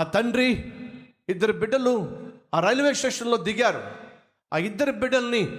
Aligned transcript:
ఆ 0.00 0.02
తండ్రి 0.02 0.72
ఇద్దరు 1.28 1.52
బిడ్డలు 1.52 2.20
ఆ 2.54 2.60
రైల్వే 2.60 2.94
స్టేషన్లో 2.94 3.36
దిగారు. 3.36 3.82
ఆ 4.52 4.58
ఇద్దరు 4.58 4.92
బిడ్డల్ని 4.92 5.58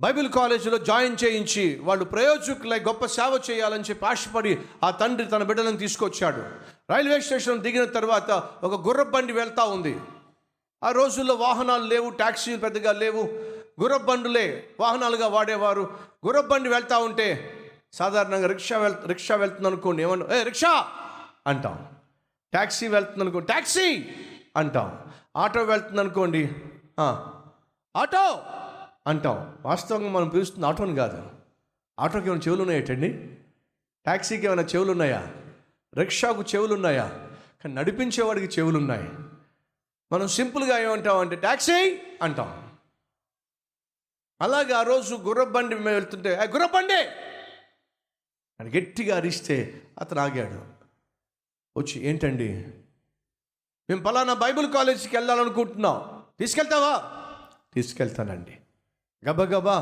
బైబిల్ 0.00 0.28
కాలేజీలో 0.32 0.78
జాయిన్ 0.78 1.16
చేయించి 1.24 1.80
వాళ్ళు 1.82 2.04
ప్రయోజకులై 2.04 2.78
గొప్ప 2.78 3.06
సేవ 3.06 3.40
చేయాలని 3.50 3.84
చెప్పి 3.84 4.06
ఆశపడి 4.06 4.58
ఆ 4.82 4.90
తండ్రి 4.90 5.26
తన 5.26 5.42
బిడ్డలను 5.42 5.76
తీసుకొచ్చాడు. 5.76 6.42
రైల్వే 6.90 7.20
స్టేషన్ 7.20 7.60
దిగిన 7.60 7.84
తర్వాత 7.84 8.30
ఒక 8.62 8.88
గుర్ర 8.88 9.02
బండి 9.02 9.32
వెళ్తూ 9.32 9.64
ఉంది. 9.64 10.00
ఆ 10.82 10.90
రోజుల్లో 10.90 11.34
వాహనాలు 11.34 11.84
లేవు 11.84 12.10
ట్యాక్సీలు 12.10 12.56
పెద్దగా 12.56 12.92
లేవు. 12.92 13.22
గుర్రపు 13.80 14.02
బండులే 14.02 14.68
వాహనాలుగా 14.80 15.26
వాడేవారు. 15.26 15.98
గుర్రపు 16.26 16.46
బండి 16.46 16.68
వెళ్తూ 16.68 16.98
ఉంటే 16.98 17.50
సాధారణంగా 17.92 18.46
రిక్షా 18.46 18.78
వెళ్ 18.78 18.94
రిక్షా 19.06 19.36
వెళ్తుంది 19.36 19.68
అనుకోండి 19.68 20.02
ఏమన్నా 20.02 20.36
ఏ 20.36 20.42
రిక్షా! 20.42 20.86
అంటాం. 21.46 21.93
ట్యాక్సీ 22.54 22.88
వెళ్తుంది 22.88 23.20
అనుకో 23.20 23.40
ట్యాక్సీ 23.40 23.86
అంటాం. 24.56 24.88
ఆటో 25.36 25.62
వెళ్తుంది 25.62 26.00
అనుకోండి 26.00 26.42
ఆటో! 27.94 28.26
అంటాం. 29.06 29.58
వాస్తవంగా 29.62 30.08
మనం 30.08 30.28
పిలుస్తుంది 30.28 30.66
ఆటోని 30.66 30.96
కాదు. 30.96 31.30
ఆటోకి 31.98 32.26
ఏమైనా 32.26 32.42
చెవులు 32.48 32.62
ఉన్నాయటండి 32.62 33.08
ట్యాక్సీకి 34.06 34.46
ఏమైనా 34.46 34.62
చెవులు 34.62 34.90
ఉన్నాయా? 34.90 35.20
రిక్షాకు 35.94 36.42
చెవులు 36.42 36.74
ఉన్నాయా? 36.74 37.06
కానీ 37.60 37.74
నడిపించేవాడికి 37.74 38.60
చెవులు 38.60 38.78
ఉన్నాయి. 38.78 39.08
మనం 40.12 40.28
సింపుల్గా 40.28 40.78
ఏమంటాం 40.78 41.18
అంటే 41.18 41.36
ట్యాక్సీ 41.36 41.78
అంటాం. 42.22 42.50
అలాగే 44.40 44.72
ఆ 44.72 44.82
రోజు 44.82 45.14
గుర్రబండి 45.14 45.74
మేము 45.74 45.88
వెళ్తుంటే 45.88 46.30
గుర్రబండి! 46.54 47.00
అని 48.60 48.70
గట్టిగా 48.70 49.16
అరిస్తే 49.16 49.82
అతను 49.98 50.20
ఆగాడు. 50.20 50.73
వచ్చి 51.76 52.04
ఏంటండి? 52.04 52.64
మేము 53.90 54.02
పలానా 54.02 54.34
బైబిల్ 54.34 54.72
కాలేజీకి 54.72 55.16
వెళ్ళాలనుకుంటున్నాం. 55.16 56.22
తీసుకెళ్తావా? 56.38 57.10
తీసుకెళ్తానండి. 57.74 58.58
గబగబా 59.28 59.72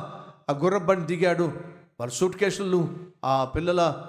ఆ 0.51 0.53
గుర్రబండి 0.53 1.07
దిగాడు. 1.07 1.61
వాళ్ళ 2.01 2.13
సూట్ 2.13 2.37
కేసులు 2.37 2.89
ఆ 3.25 3.45
పిల్లల 3.45 4.07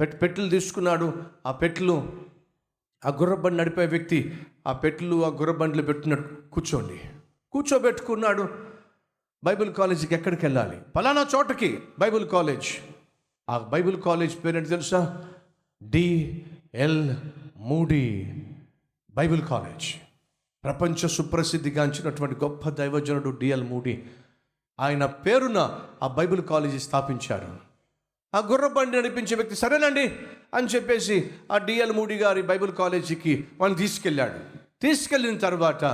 పెట్ 0.00 0.22
పెట్టెలు 0.22 0.50
తీసుకున్నాడు. 0.50 1.22
ఆ 1.46 1.52
పెట్టెలు 1.52 2.12
ఆ 3.06 3.08
గుర్రబండి 3.08 3.56
నడిపే 3.56 3.86
వ్యక్తి 3.86 4.46
ఆ 4.66 4.72
పెట్టెలు 4.72 5.24
ఆ 5.24 5.28
గుర్రబండిలో 5.28 5.84
పెట్టినట్టు 5.84 6.50
కూర్చోండి. 6.50 7.00
కూర్చోబెట్టుకున్నాడు. 7.52 8.48
బైబిల్ 9.44 9.74
కాలేజీకి 9.74 10.14
ఎక్కడికి 10.14 10.46
వెళ్ళాలి? 10.46 10.80
పలానా 10.96 11.26
చోటకి 11.34 11.78
బైబిల్ 11.98 12.28
కాలేజ్. 12.28 12.66
ఆ 13.50 13.58
బైబిల్ 13.58 14.02
కాలేజ్ 14.02 14.44
పేరేంటి 14.44 14.68
తెలుసా? 14.68 15.28
D. 15.82 16.46
L 16.74 17.14
Moody 17.56 18.32
Bible 19.14 19.42
college. 19.42 19.94
ప్రపంచ 20.64 21.08
సుప్రసిద్ధిగాంచినటువంటి 21.08 22.36
గొప్ప 22.36 22.68
దైవజనుడు 22.68 23.30
డిఎల్ 23.30 23.64
మూడీ 23.64 24.02
ఆయన 24.80 25.06
పేరున 25.06 25.80
ఆ 26.02 26.06
బైబిల్ 26.06 26.42
కాలేజీ 26.42 26.78
స్థాపించారు. 26.78 27.58
ఆ 28.34 28.38
గుర్రబండి 28.38 28.96
నడిపించే 28.96 29.36
వ్యక్తి 29.36 29.56
సరేనండి 29.56 30.16
అని 30.54 30.66
చెప్పేసి 30.66 31.30
ఆ 31.52 31.58
డిఎల్ 31.58 31.92
మూడి 31.92 32.14
గారి 32.14 32.42
బైబిల్ 32.42 32.72
కాలేజీకి 32.72 33.44
వాళ్ళని 33.60 33.80
తీసుకెళ్ళాడు. 33.82 34.38
తీసుకెళ్ళిన 34.80 35.38
తర్వాత 35.38 35.84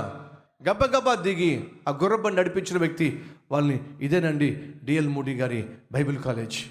గబగబా 0.69 1.15
దిగి 1.15 1.67
ఆ 1.87 1.91
గుర్రబండి 1.91 2.37
నడిపించిన 2.37 2.77
వ్యక్తి 2.77 3.23
వాళ్ళని 3.51 3.83
ఇదేనండి 4.01 4.73
డిఎల్ 4.83 5.07
మూడి 5.07 5.35
గారి 5.35 5.69
బైబిల్ 5.91 6.17
కాలేజ్. 6.17 6.65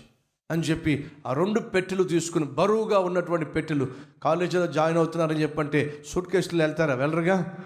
అని 0.50 0.62
చెప్పి 0.62 1.10
ఆ 1.26 1.32
రెండు 1.32 1.60
పెట్టెలు 1.60 2.02
తీసుకుని 2.02 2.44
బరువుగా 2.44 2.98
ఉన్నటువంటి 2.98 3.46
పెట్టెలు 3.46 3.88
కాలేజీలో 4.22 4.66
జాయిన్ 4.66 4.98
అవుతున్నారని 4.98 5.42
చెప్పంటే 5.42 6.02
సూట్ 6.06 6.28
కేసులు 6.28 6.62
వెళ్తారా? 6.62 6.94
వెళ్ళరుగా? 6.94 7.56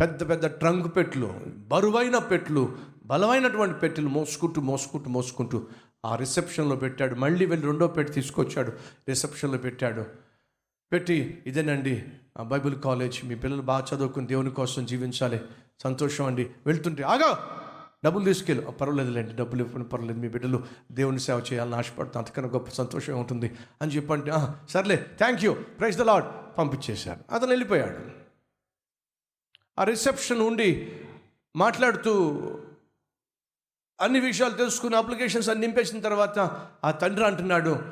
పెద్ద 0.00 0.28
పెద్ద 0.30 0.46
ట్రంక్ 0.46 0.96
పెట్లు 0.96 1.34
బరువైన 1.68 2.18
పెట్లు 2.18 2.76
బలమైనటువంటి 3.06 3.78
పెట్టెలు 3.78 4.08
మోసుకుంటూ 4.08 4.60
మోసుకుంటూ 4.60 5.10
మోసుకుంటూ 5.10 5.66
ఆ 6.04 6.16
రిసెప్షన్లో 6.16 6.76
పెట్టాడు. 6.76 7.14
మళ్ళీ 7.14 7.46
వెళ్ళి 7.46 7.66
రెండో 7.66 7.86
పెట్టి 7.86 8.14
తీసుకొచ్చాడు. 8.14 8.72
రిసెప్షన్లో 9.08 9.58
పెట్టాడు. 9.58 10.04
పెట్టి 10.92 11.42
ఇదేనండి 11.46 12.04
ఆ 12.38 12.42
బైబిల్ 12.42 12.80
కాలేజ్ 12.80 13.24
మీ 13.24 13.34
పిల్లలు 13.34 13.62
బాగా 13.62 13.86
చదువుకుని 13.94 14.26
దేవుని 14.26 14.50
కోసం 14.50 14.86
జీవించాలి. 14.86 15.40
సంతోషం 15.84 16.24
అండి. 16.24 16.50
వెళ్తుంటే 16.66 17.02
ఆగా! 17.02 17.30
డబ్బులు 18.06 18.24
తీసుకెళ్ళు. 18.24 18.70
పర్వాలేదులేండి 18.70 19.32
డబ్బులు 19.32 19.62
ఇవ్వని 19.62 19.84
పర్వాలేదు 19.84 20.18
మీ 20.18 20.28
బిడ్డలు 20.28 20.64
దేవుని 20.92 21.20
సేవ 21.20 21.42
చేయాలని 21.52 21.74
ఆశపడుతుంది 21.74 22.18
అంతకన్నా 22.18 22.50
గొప్ప 22.50 22.70
సంతోషం 22.70 23.20
ఉంటుంది 23.20 23.56
అని 23.82 23.96
చెప్పంటే 23.96 24.32
సర్లే 24.70 25.06
thank 25.18 25.44
you 25.44 25.54
praise 25.54 25.98
the 25.98 26.02
Lord 26.02 26.58
పంపించేశారు. 26.58 27.34
అతను 27.34 27.48
వెళ్ళిపోయాడు. 27.48 28.26
ఆ 29.78 29.84
రిసెప్షన్ 29.84 30.40
ఉండి 30.40 31.00
మాట్లాడుతూ 31.56 32.12
అన్ని 34.00 34.20
విషయాలు 34.20 34.54
తెలుసుకుని 34.54 34.96
అప్లికేషన్స్ 34.96 35.48
అన్ని 35.48 35.66
నింపేసిన 35.66 36.00
తర్వాత 36.00 36.38
ఆ 36.84 36.90
తండ్రి 36.90 37.26
అంటున్నాడు 37.26 37.82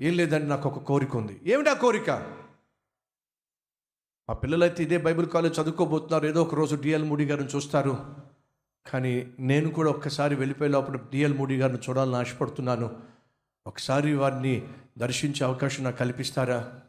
ఏం 0.00 0.16
లేదండి 0.16 0.46
నాకు 0.46 0.68
ఒక 0.68 0.78
కోరిక 0.78 1.16
ఉంది. 1.16 1.40
ఏమిటి 1.46 1.70
ఆ 1.70 1.72
కోరిక? 1.72 2.10
మా 4.28 4.34
పిల్లలైతే 4.34 4.82
ఇదే 4.82 4.98
బైబిల్ 4.98 5.28
కాలేజ్ 5.28 5.60
చదువుకోబోతున్నారు. 5.60 6.26
ఏదో 6.26 6.42
ఒక 6.42 6.54
రోజు 6.54 6.76
డిఎల్ 6.76 7.04
మూడి 7.04 7.24
గారిని 7.24 7.48
చూస్తారు. 7.48 8.21
కానీ 8.86 9.32
నేను 9.40 9.70
కూడా 9.70 9.90
ఒక్కసారి 9.90 10.34
వెళ్ళిపోయే 10.34 10.70
లోపల 10.70 10.96
డిఎల్ 10.96 11.34
మూడి 11.34 11.56
గారిని 11.56 11.78
చూడాలని 11.78 12.16
ఆశపడుతున్నాను. 12.16 13.00
ఒకసారి 13.66 14.14
వారిని 14.14 14.68
దర్శించే 14.98 15.44
అవకాశం 15.44 15.84
నాకు 15.84 15.96
కల్పిస్తారా? 15.96 16.80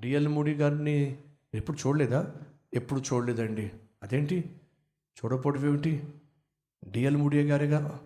డిఎల్ 0.00 0.28
మూడి 0.28 0.54
గారిని 0.54 1.18
ఎప్పుడు 1.54 1.76
చూడలేదా? 1.86 2.34
ఎప్పుడు 2.74 3.00
చూడలేదండి. 3.00 3.72
అదేంటి? 4.02 4.44
చూడపోవడం 5.18 5.66
ఏమిటి? 5.66 6.02
డిఎల్ 6.90 7.16
మూడియే 7.16 7.44
గారేగా? 7.44 8.00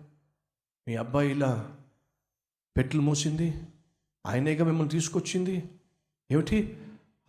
మీ 0.87 0.95
అబ్బాయి 0.95 1.31
ఇలా 1.31 1.77
పెట్లు 2.77 3.01
మూసింది? 3.01 3.53
ఆయనేగా 4.25 4.65
మిమ్మల్ని 4.65 4.91
తీసుకొచ్చింది? 4.91 5.63
ఏమిటి? 6.31 6.77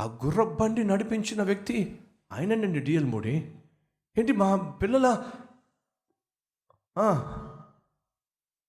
ఆ 0.01 0.19
గుర్ర 0.25 0.43
బండి 0.43 0.85
నడిపించిన 0.85 1.43
వ్యక్తి 1.43 1.99
ఆయనండి 2.33 2.81
డిఎల్ 2.81 3.05
మూడి? 3.05 3.53
ఏంటి 4.19 4.33
మా 4.33 4.57
పిల్లల 4.57 5.33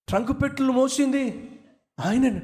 ట్రంక్ 0.08 0.42
పెట్టులు 0.42 0.72
మోసింది. 0.72 1.50
ఆయన 2.04 2.38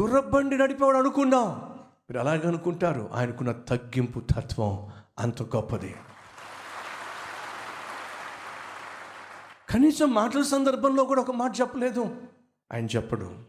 గుర్రబండి 0.00 0.58
నడిపేవాడు 0.58 0.96
అనుకున్నాం. 0.96 1.60
మీరు 1.80 2.18
అలాగే 2.18 2.48
అనుకుంటారు. 2.48 3.10
ఆయనకున్న 3.12 3.52
తగ్గింపు 3.52 4.20
తత్వం 4.20 4.92
అంత 5.18 5.42
గొప్పది. 5.42 5.96
కనీసం 9.70 10.14
మాటల 10.14 10.42
సందర్భంలో 10.42 11.04
కూడా 11.04 11.20
ఒక 11.20 11.30
మాట 11.30 11.60
చెప్పలేదు. 11.60 12.22
ఆయన 12.72 12.86
చెప్పడు. 12.86 13.44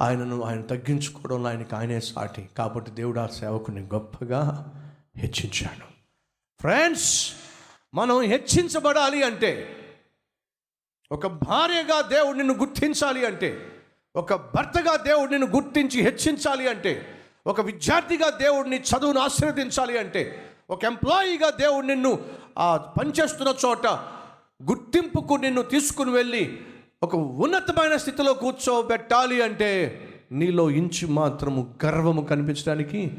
ఆయనను 0.00 0.42
ఆయన 0.42 0.62
తగ్గించుకోవడంలో 0.62 1.48
ఆయనకి 1.48 1.74
ఆయనే 1.74 2.00
సాటి. 2.00 2.50
కాబట్టి 2.58 2.90
దేవుడు 2.90 3.20
ఆ 3.20 3.26
సేవకుని 3.26 3.80
గొప్పగా 3.80 4.72
హెచ్చించాడు. 5.16 5.84
ఫ్రెండ్స్ 6.60 7.39
మనం 7.94 8.20
హెచ్చించబడాలి 8.20 9.22
అంటే 9.22 9.76
ఒక 11.10 11.26
భార్యగా 11.26 12.00
దేవుడు 12.00 12.36
నిన్ను 12.36 12.54
గుర్తించాలి 12.54 13.26
అంటే 13.26 13.66
ఒక 14.16 14.34
భర్తగా 14.34 14.96
దేవుడు 14.96 15.30
నిన్ను 15.30 15.46
గుర్తించి 15.46 16.02
హెచ్చించాలి 16.02 16.68
అంటే 16.68 17.16
ఒక 17.46 17.60
విద్యార్థిగా 17.60 18.30
దేవుడిని 18.30 18.76
చదువును 18.76 19.20
ఆశీర్వదించాలి 19.20 19.98
అంటే 19.98 20.44
ఒక 20.70 20.84
ఎంప్లాయీగా 20.84 21.50
దేవుడు 21.50 21.86
నిన్ను 21.86 22.18
ఆ 22.58 22.76
పనిచేస్తున్న 22.76 23.54
చోట 23.64 23.86
గుర్తింపుకు 24.62 25.34
నిన్ను 25.34 25.62
తీసుకుని 25.62 26.10
వెళ్ళి 26.10 26.62
ఒక 27.02 27.16
ఉన్నతమైన 27.16 27.96
స్థితిలో 27.96 28.34
కూర్చోబెట్టాలి 28.34 29.42
అంటే 29.42 29.70
నీలో 30.32 30.70
ఇంచు 30.70 31.06
మాత్రము 31.06 31.74
గర్వము 31.84 32.22
కనిపించడానికి 32.22 33.10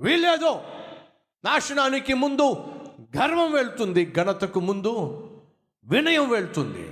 వీల్లేదు. 0.00 0.58
నాశనానికి 1.44 2.14
ముందు 2.14 2.56
గర్వం 3.16 3.52
వెళ్తుంది 3.52 4.12
ఘనతకు 4.16 4.60
ముందు 4.60 4.92
వినయం 5.86 6.30
వెళ్తుంది. 6.30 6.84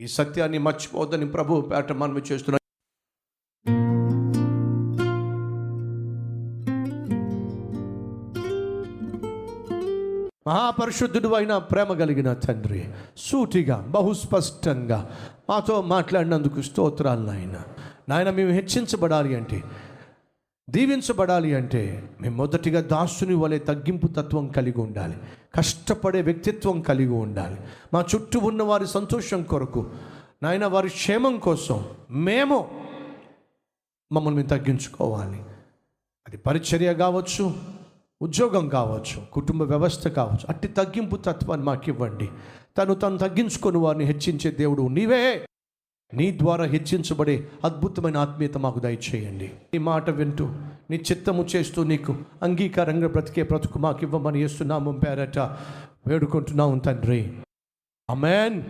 ఈ 0.00 0.06
సత్యాన్ని 0.06 0.58
మర్చిపోవద్దని 0.58 1.26
ప్రభు 1.26 1.60
పేట 1.60 1.92
మనం 1.92 2.18
చేస్తున్న 2.18 2.58
మహాపరిశుద్ధుడు 10.46 11.28
అయిన 11.34 11.58
ప్రేమ 11.58 11.92
కలిగిన 11.92 12.32
తండ్రి 12.32 12.88
సూటిగా 13.16 13.76
బహుస్పష్టంగా 13.90 14.98
మాతో 15.50 15.82
మాట్లాడినందుకు 15.82 16.60
స్తోత్రాలు 16.60 17.20
నాయన. 17.20 17.56
నాయన 18.08 18.30
మేము 18.30 18.50
హెచ్చించబడాలి 18.50 19.36
అంటే 19.36 19.62
దీవించబడాలి 20.70 21.54
అంటే 21.54 22.08
మేము 22.20 22.36
మొదటిగా 22.36 22.80
దాసుని 22.80 23.34
వలె 23.34 23.58
తగ్గింపు 23.58 24.06
తత్వం 24.06 24.48
కలిగి 24.48 24.80
ఉండాలి. 24.80 25.16
కష్టపడే 25.54 26.22
వ్యక్తిత్వం 26.22 26.80
కలిగి 26.80 27.12
ఉండాలి. 27.12 27.56
మా 27.94 28.04
చుట్టూ 28.14 28.38
ఉన్న 28.40 28.62
వారి 28.62 28.86
సంతోషం 28.86 29.42
కొరకు 29.42 29.90
నాయన 30.42 30.66
వారి 30.66 30.88
క్షేమం 30.88 31.38
కోసం 31.38 31.84
మేము 32.10 32.68
మమ్మల్ని 34.12 34.42
తగ్గించుకోవాలి. 34.42 35.38
అది 36.28 36.36
పరిచర్య 36.36 36.94
కావచ్చు 36.94 37.54
ఉద్యోగం 38.22 38.68
కావచ్చు 38.68 39.26
కుటుంబ 39.32 39.62
వ్యవస్థ 39.62 40.08
కావచ్చు 40.08 40.46
అట్టి 40.48 40.68
తగ్గింపు 40.68 41.16
తత్వాన్ని 41.16 41.66
మాకు 41.66 41.88
ఇవ్వండి 41.88 42.28
తను 42.78 42.94
తను 42.94 43.18
తగ్గించుకొని 43.18 43.78
వారిని 43.78 44.04
హెచ్చించే 44.04 44.50
దేవుడు 44.50 44.82
నీవే. 44.88 45.46
నీ 46.14 46.38
ద్వారా 46.38 46.64
హెచ్చించబడే 46.64 47.48
అద్భుతమైన 47.64 48.16
ఆత్మీయత 48.16 48.58
మాకు 48.58 48.80
దయచేయండి. 48.80 49.46
నీ 49.46 49.78
మాట 49.78 50.10
వింటూ 50.10 50.46
నీ 50.90 50.96
చిత్తము 50.96 51.46
చేస్తూ 51.56 51.84
నీకు 51.84 52.16
అంగీకారంగా 52.42 53.08
బ్రతికే 53.08 53.42
బ్రతుకు 53.42 53.78
మాకు 53.78 54.02
ఇవ్వమని 54.02 54.42
వేస్తున్నాము 54.42 54.92
పేరట 54.92 55.38
వేడుకుంటున్నాము 56.06 56.78
తండ్రి. 56.78 57.32
అమెన్ 58.10 58.62